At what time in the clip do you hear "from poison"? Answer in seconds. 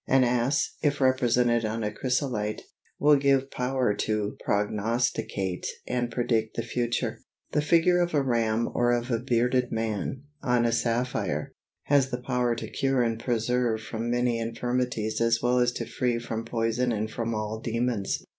16.17-16.91